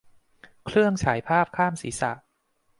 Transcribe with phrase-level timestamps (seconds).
[0.65, 2.11] เครื่องฉายภาพข้ามศีรษะ